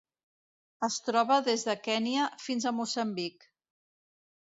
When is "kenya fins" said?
1.89-2.69